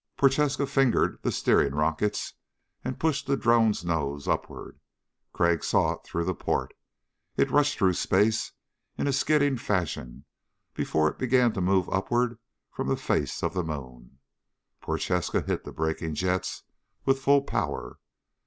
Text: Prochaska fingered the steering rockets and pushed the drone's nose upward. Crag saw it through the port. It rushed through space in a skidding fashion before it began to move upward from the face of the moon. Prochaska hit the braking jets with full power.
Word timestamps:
Prochaska 0.17 0.65
fingered 0.65 1.19
the 1.21 1.31
steering 1.31 1.75
rockets 1.75 2.33
and 2.83 2.97
pushed 2.99 3.27
the 3.27 3.37
drone's 3.37 3.85
nose 3.85 4.27
upward. 4.27 4.79
Crag 5.31 5.63
saw 5.63 5.91
it 5.93 6.03
through 6.03 6.23
the 6.25 6.33
port. 6.33 6.73
It 7.37 7.51
rushed 7.51 7.77
through 7.77 7.93
space 7.93 8.51
in 8.97 9.05
a 9.05 9.13
skidding 9.13 9.57
fashion 9.57 10.25
before 10.73 11.07
it 11.07 11.19
began 11.19 11.53
to 11.53 11.61
move 11.61 11.87
upward 11.91 12.39
from 12.71 12.87
the 12.87 12.97
face 12.97 13.43
of 13.43 13.53
the 13.53 13.63
moon. 13.63 14.17
Prochaska 14.81 15.41
hit 15.41 15.65
the 15.65 15.71
braking 15.71 16.15
jets 16.15 16.63
with 17.05 17.19
full 17.19 17.43
power. 17.43 17.99